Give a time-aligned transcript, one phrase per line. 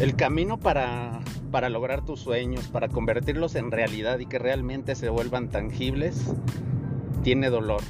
[0.00, 1.18] El camino para,
[1.50, 6.34] para lograr tus sueños, para convertirlos en realidad y que realmente se vuelvan tangibles,
[7.24, 7.82] tiene dolor.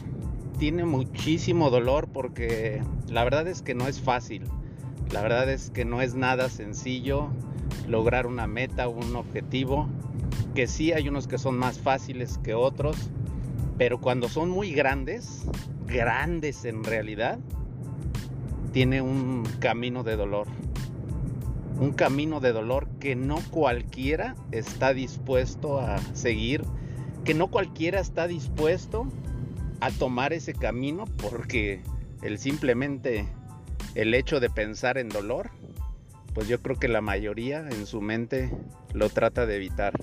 [0.59, 4.45] Tiene muchísimo dolor porque la verdad es que no es fácil.
[5.13, 7.29] La verdad es que no es nada sencillo
[7.87, 9.87] lograr una meta, un objetivo,
[10.55, 13.11] que sí hay unos que son más fáciles que otros,
[13.77, 15.43] pero cuando son muy grandes,
[15.87, 17.39] grandes en realidad,
[18.73, 20.47] tiene un camino de dolor
[21.79, 26.65] un camino de dolor que no cualquiera está dispuesto a seguir,
[27.25, 29.07] que no cualquiera está dispuesto
[29.81, 31.83] a tomar ese camino porque
[32.23, 33.29] el simplemente
[33.95, 35.51] el hecho de pensar en dolor,
[36.35, 38.51] pues yo creo que la mayoría en su mente
[38.93, 39.95] lo trata de evitar.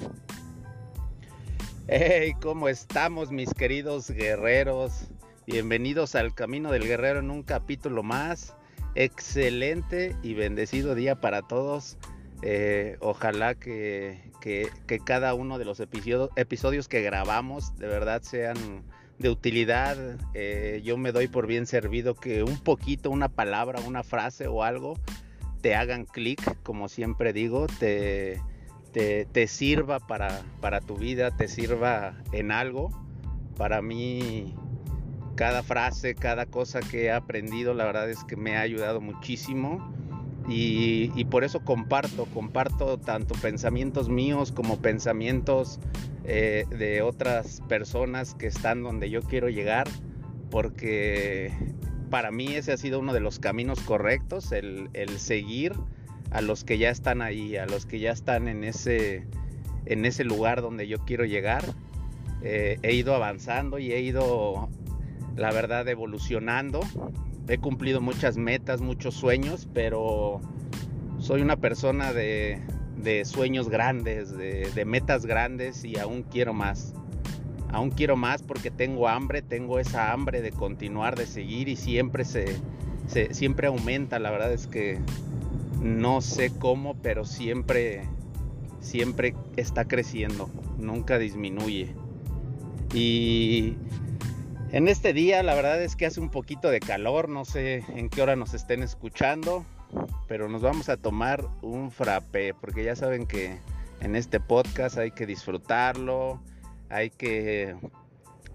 [1.87, 5.09] Hey, ¿cómo estamos mis queridos guerreros?
[5.45, 8.55] Bienvenidos al Camino del Guerrero en un capítulo más
[8.95, 11.97] excelente y bendecido día para todos.
[12.41, 14.19] Eh, ojalá que,
[15.05, 18.83] cada uno de los episodios, que grabamos de verdad sean
[19.19, 19.97] de utilidad.
[20.33, 24.63] Eh, yo me doy por bien servido que un poquito, una palabra, una frase o
[24.63, 24.95] algo
[25.61, 28.39] te hagan clic, como siempre digo, te,
[29.47, 32.91] sirva para tu vida, te sirva en algo.
[33.57, 34.53] Para mí
[35.35, 39.93] cada frase, cada cosa que he aprendido, la verdad es que me ha ayudado muchísimo.
[40.47, 45.79] Y, por eso comparto, comparto tanto pensamientos míos como pensamientos
[46.23, 49.87] eh, de otras personas que están donde yo quiero llegar,
[50.51, 51.51] porque
[52.11, 55.73] para mí ese ha sido uno de los caminos correctos, el, seguir
[56.29, 59.25] a los que ya están ahí, a los que ya están en ese,
[59.87, 61.63] en ese lugar donde yo quiero llegar.
[62.43, 64.69] Eh, he ido avanzando y he ido
[65.35, 66.79] la verdad evolucionando.
[67.47, 70.41] He cumplido muchas metas, muchos sueños, pero
[71.19, 72.61] soy una persona de,
[73.25, 76.93] sueños grandes, de, metas grandes y aún quiero más.
[77.69, 82.23] Aún quiero más porque tengo hambre, tengo esa hambre de continuar, de seguir y siempre
[82.23, 82.55] se,
[83.31, 84.17] siempre aumenta.
[84.19, 84.99] La verdad es que
[85.81, 88.03] no sé cómo, pero siempre
[88.79, 91.95] siempre está creciendo, nunca disminuye.
[92.93, 93.77] Y
[94.71, 98.09] en este día la verdad es que hace un poquito de calor, no sé en
[98.09, 99.65] qué hora nos estén escuchando,
[100.27, 103.57] pero nos vamos a tomar un frappé, porque ya saben que
[104.01, 106.41] en este podcast hay que disfrutarlo,
[106.89, 107.75] hay que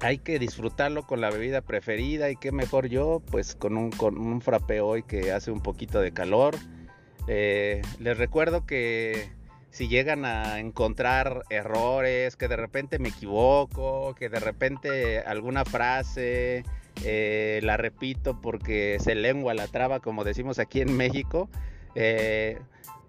[0.03, 4.16] hay que disfrutarlo con la bebida preferida y qué mejor yo pues con un, con
[4.16, 6.56] un frappé hoy que hace un poquito de calor.
[7.28, 9.31] Eh, les recuerdo que
[9.70, 16.64] si llegan a encontrar errores, que de repente me equivoco, que de repente alguna frase
[17.04, 21.48] eh, la repito porque se lengua la traba, como decimos aquí en México,
[21.94, 22.58] eh,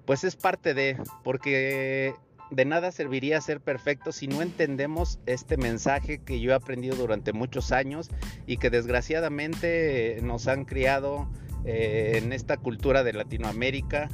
[0.06, 2.14] pues es parte de, porque
[2.52, 7.34] de nada serviría ser perfecto si no entendemos este mensaje que yo he aprendido durante
[7.34, 8.10] muchos años
[8.46, 11.28] y que desgraciadamente nos han criado
[11.66, 14.10] eh, en esta cultura de Latinoamérica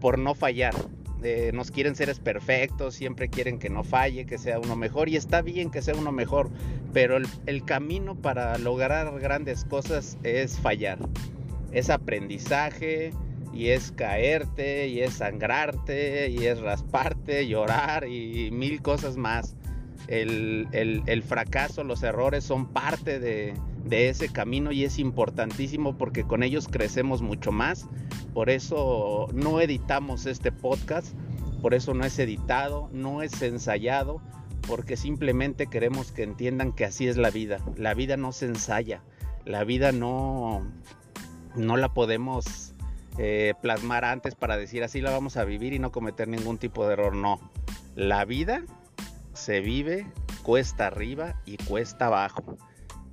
[0.00, 0.74] por no fallar,
[1.52, 5.42] nos quieren seres perfectos, siempre quieren que no falle, que sea uno mejor y está
[5.42, 6.50] bien que sea uno mejor,
[6.92, 10.98] pero el, camino para lograr grandes cosas es fallar,
[11.72, 13.12] es aprendizaje
[13.52, 19.56] y es caerte y es sangrarte y es rasparte, llorar y mil cosas más.
[20.06, 23.54] el fracaso, los errores son parte de,
[23.88, 27.88] de ese camino y es importantísimo porque con ellos crecemos mucho más.
[28.34, 31.14] Por eso no editamos este podcast,
[31.62, 34.20] por eso no es editado, no es ensayado,
[34.66, 37.60] porque simplemente queremos que entiendan que así es la vida.
[37.76, 39.02] La vida no se ensaya,
[39.44, 40.66] la vida no,
[41.56, 42.74] no la podemos
[43.16, 46.86] eh, plasmar antes para decir así la vamos a vivir y no cometer ningún tipo
[46.86, 47.16] de error.
[47.16, 47.40] No,
[47.96, 48.62] la vida
[49.32, 50.06] se vive
[50.42, 52.58] cuesta arriba y cuesta abajo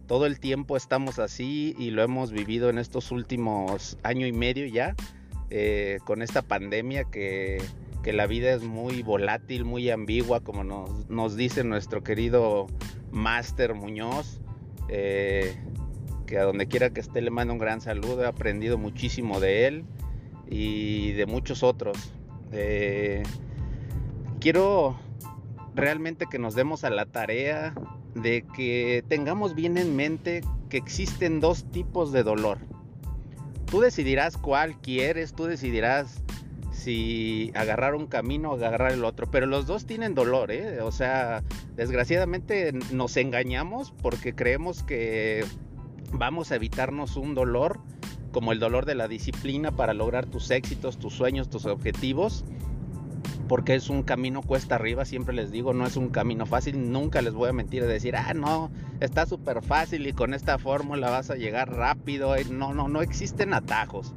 [0.08, 4.66] todo el tiempo estamos así y lo hemos vivido en estos últimos año y medio
[4.66, 4.96] ya
[5.50, 7.62] eh, con esta pandemia que,
[8.06, 12.68] la vida es muy volátil, muy ambigua, como nos, dice nuestro querido
[13.12, 14.42] Master Muñoz,
[14.90, 15.56] eh,
[16.28, 19.66] que a donde quiera que esté le mando un gran saludo, he aprendido muchísimo de
[19.66, 19.86] él
[20.48, 22.14] y de muchos otros.
[22.52, 23.24] Eh,
[24.40, 25.00] quiero
[25.74, 27.74] realmente que nos demos a la tarea
[28.16, 32.58] de que tengamos bien en mente que existen dos tipos de dolor.
[33.70, 36.24] Tú decidirás cuál quieres, tú decidirás
[36.72, 40.82] si agarrar un camino o agarrar el otro, pero los dos tienen dolor, ¿eh?
[40.82, 41.44] O sea,
[41.76, 45.44] desgraciadamente nos engañamos porque creemos que
[46.12, 47.80] vamos a evitarnos un dolor
[48.32, 52.44] como el dolor de la disciplina para lograr tus éxitos, tus sueños, tus objetivos,
[53.48, 57.22] porque es un camino cuesta arriba, siempre les digo, no es un camino fácil, nunca
[57.22, 61.10] les voy a mentir de decir, ah, no, está súper fácil y con esta fórmula
[61.10, 64.14] vas a llegar rápido, no, no, no existen atajos,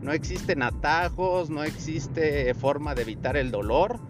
[0.00, 4.00] no existen atajos, no existe forma de evitar el dolor,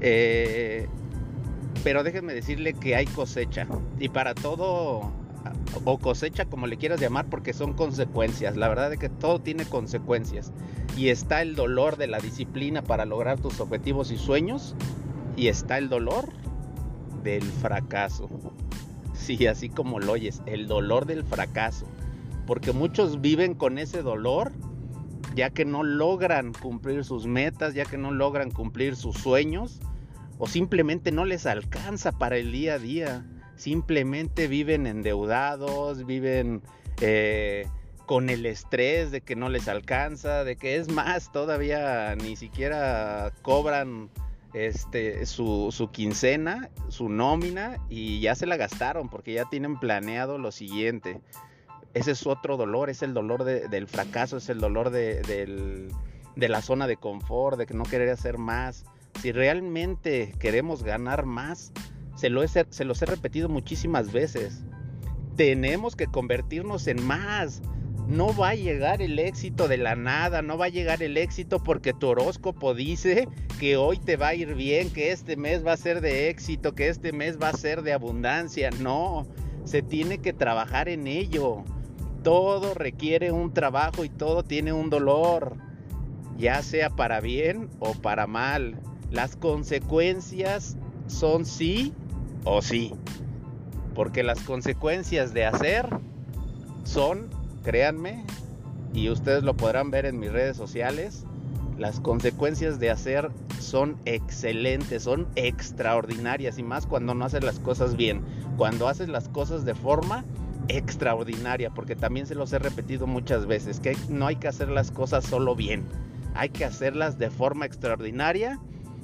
[0.00, 0.88] eh,
[1.84, 3.66] pero déjenme decirle que hay cosecha
[3.98, 5.19] y para todo
[5.84, 8.56] o cosecha como le quieras llamar porque son consecuencias.
[8.56, 10.52] La verdad es que todo tiene consecuencias.
[10.96, 14.74] Y está el dolor de la disciplina para lograr tus objetivos y sueños.
[15.36, 16.28] Y está el dolor
[17.22, 18.28] del fracaso.
[19.14, 21.86] Sí, así como lo oyes, el dolor del fracaso.
[22.46, 24.52] Porque muchos viven con ese dolor
[25.34, 29.80] ya que no logran cumplir sus metas, ya que no logran cumplir sus sueños
[30.38, 33.26] o simplemente no les alcanza para el día a día
[33.60, 36.62] simplemente viven endeudados, viven
[37.00, 37.66] eh,
[38.06, 43.32] con el estrés de que no les alcanza, de que es más, todavía ni siquiera
[43.42, 44.08] cobran
[44.54, 50.38] este, su, su, quincena, su nómina y ya se la gastaron porque ya tienen planeado
[50.38, 51.20] lo siguiente.
[51.92, 55.20] Ese es otro dolor, es el dolor del fracaso, es el dolor de,
[56.34, 58.84] de la zona de confort, de que no querer hacer más.
[59.20, 61.72] Si realmente queremos ganar más,
[62.20, 64.62] se, lo se los he repetido muchísimas veces.
[65.36, 67.62] Tenemos que convertirnos en más.
[68.08, 71.62] No va a llegar el éxito de la nada, no va a llegar el éxito
[71.62, 73.28] porque tu horóscopo dice
[73.58, 76.74] que hoy te va a ir bien, que este mes va a ser de éxito,
[76.74, 78.70] que este mes va a ser de abundancia.
[78.70, 79.26] No,
[79.64, 81.64] se tiene que trabajar en ello.
[82.22, 85.56] Todo requiere un trabajo y todo tiene un dolor,
[86.36, 88.78] ya sea para bien o para mal.
[89.10, 90.76] Las consecuencias
[91.06, 91.94] son sí
[92.44, 92.92] o sí.
[93.94, 95.88] Porque las consecuencias de hacer
[96.84, 97.28] son,
[97.64, 98.24] créanme,
[98.92, 101.24] y ustedes lo podrán ver en mis redes sociales,
[101.78, 107.96] las consecuencias de hacer son excelentes, son extraordinarias y más cuando no haces las cosas
[107.96, 108.22] bien,
[108.56, 110.24] cuando haces las cosas de forma
[110.68, 114.90] extraordinaria, porque también se los he repetido muchas veces, que no hay que hacer las
[114.90, 115.84] cosas solo bien,
[116.34, 118.58] hay que hacerlas de forma extraordinaria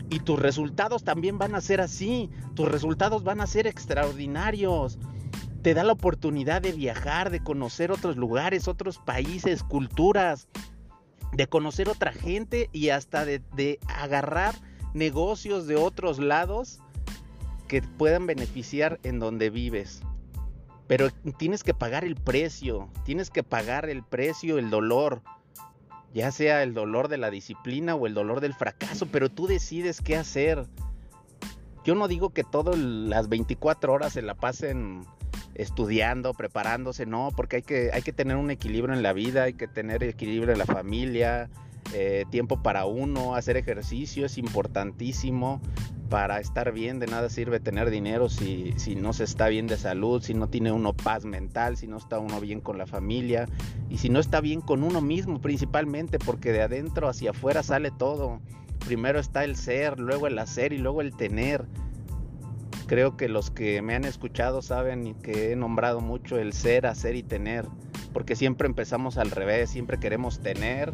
[0.08, 2.30] y tus resultados también van a ser así.
[2.54, 4.98] Tus resultados van a ser extraordinarios.
[5.62, 10.48] Te da la oportunidad de viajar, de conocer otros lugares, otros países, culturas,
[11.32, 14.54] de conocer otra gente y hasta de, agarrar
[14.94, 16.80] negocios de otros lados
[17.68, 20.02] que puedan beneficiar en donde vives.
[20.86, 25.20] Pero tienes que pagar el precio, tienes que pagar el precio, el dolor,
[26.16, 30.00] ya sea el dolor de la disciplina o el dolor del fracaso, pero tú decides
[30.00, 30.64] qué hacer.
[31.84, 35.04] Yo no digo que todas las 24 horas se la pasen
[35.54, 39.52] estudiando, preparándose, no, porque hay que, hay que tener un equilibrio en la vida, hay
[39.52, 41.50] que tener equilibrio en la familia,
[41.92, 45.60] eh, tiempo para uno, hacer ejercicio es importantísimo,
[46.08, 49.76] para estar bien, de nada sirve tener dinero si, si no se está bien de
[49.76, 53.46] salud, si no tiene uno paz mental, si no está uno bien con la familia
[53.88, 57.90] y si no está bien con uno mismo principalmente, porque de adentro hacia afuera sale
[57.90, 58.40] todo.
[58.84, 61.66] Primero está el ser, luego el hacer y luego el tener.
[62.86, 67.16] Creo que los que me han escuchado saben que he nombrado mucho el ser, hacer
[67.16, 67.66] y tener,
[68.12, 70.92] porque siempre empezamos al revés, siempre queremos tener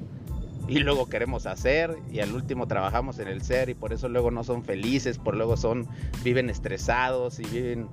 [0.69, 4.31] y luego queremos hacer y al último trabajamos en el ser y por eso luego
[4.31, 5.89] no son felices, por luego son
[6.23, 7.89] viven estresados y viven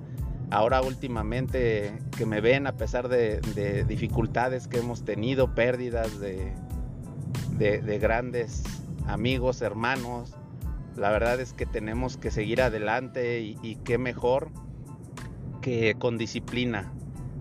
[0.50, 3.40] ahora últimamente que me ven a pesar de,
[3.86, 6.52] dificultades que hemos tenido, pérdidas de,
[7.58, 8.62] de, grandes
[9.06, 10.34] amigos, hermanos,
[10.96, 14.50] la verdad es que tenemos que seguir adelante y, y qué mejor
[15.60, 16.92] que con disciplina,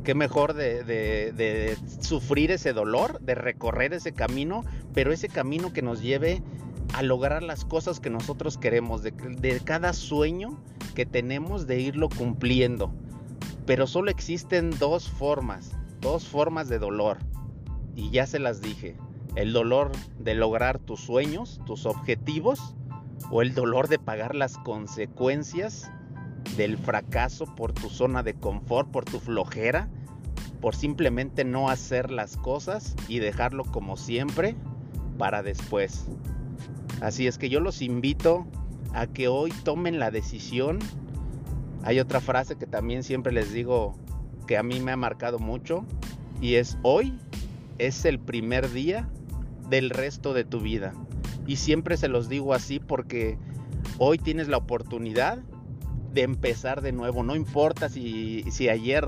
[0.10, 6.02] qué mejor de, sufrir ese dolor, de recorrer ese camino, pero ese camino que nos
[6.02, 6.42] lleve
[6.96, 10.58] a lograr las cosas que nosotros queremos, de, de cada sueño
[10.96, 12.92] que tenemos de irlo cumpliendo.
[13.68, 17.20] Pero solo existen dos formas, dos formas de dolor.
[17.96, 18.98] Y ya se las dije.
[19.36, 22.76] El dolor de lograr tus sueños, tus objetivos,
[23.30, 25.92] o el dolor de pagar las consecuencias
[26.58, 29.88] del fracaso por tu zona de confort, por tu flojera,
[30.62, 34.56] por simplemente no hacer las cosas y dejarlo como siempre
[35.18, 36.06] para después.
[37.02, 38.46] Así es que yo los invito
[38.94, 40.80] a que hoy tomen la decisión.
[41.84, 43.96] Hay otra frase que también siempre les digo
[44.48, 45.86] que a mí me ha marcado mucho
[46.42, 47.18] y es hoy
[47.78, 49.08] es el primer día
[49.70, 50.94] del resto de tu vida.
[51.48, 53.38] Y siempre se los digo así porque
[53.98, 55.40] hoy tienes la oportunidad
[56.14, 57.24] de empezar de nuevo.
[57.24, 59.06] No importa si, si ayer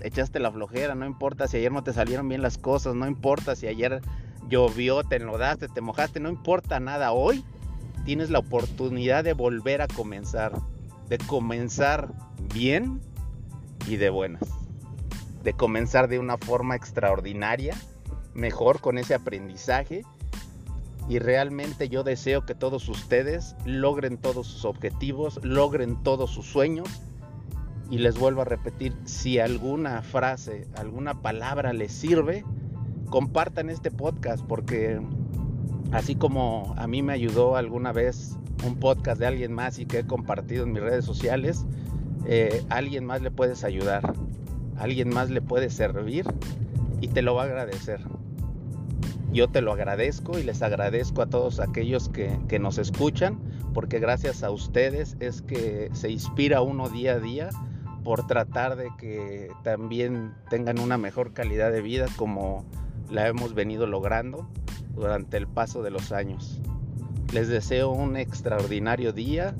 [0.00, 3.56] echaste la flojera, no importa si ayer no te salieron bien las cosas, no importa
[3.56, 4.00] si ayer
[4.48, 7.12] llovió, te enlodaste, te mojaste, no importa nada.
[7.12, 7.44] Hoy
[8.04, 10.52] tienes la oportunidad de volver a comenzar,
[11.08, 12.12] de comenzar
[12.54, 13.00] bien
[13.86, 14.42] y de buenas,
[15.42, 17.76] de comenzar de una forma extraordinaria,
[18.34, 20.04] mejor con ese aprendizaje.
[21.08, 26.88] Y realmente yo deseo que todos ustedes logren todos sus objetivos, logren todos sus sueños.
[27.90, 32.44] Y les vuelvo a repetir, si alguna frase, alguna palabra les sirve,
[33.08, 35.00] compartan este podcast porque
[35.92, 38.36] así como a mí me ayudó alguna vez
[38.66, 41.64] un podcast de alguien más y que he compartido en mis redes sociales,
[42.26, 44.12] eh, alguien más le puedes ayudar,
[44.76, 46.26] alguien más le puede servir
[47.00, 48.00] y te lo va a agradecer.
[49.32, 53.38] Yo te lo agradezco y les agradezco a todos aquellos que, que nos escuchan,
[53.74, 57.50] porque gracias a ustedes es que se inspira uno día a día
[58.04, 62.64] por tratar de que también tengan una mejor calidad de vida como
[63.10, 64.48] la hemos venido logrando
[64.94, 66.60] durante el paso de los años.
[67.32, 69.54] Les deseo un extraordinario día,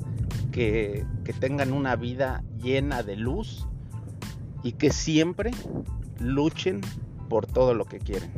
[0.51, 3.67] que, que tengan una vida llena de luz
[4.63, 5.51] y que siempre
[6.19, 6.81] luchen
[7.29, 8.31] por todo lo que quieren.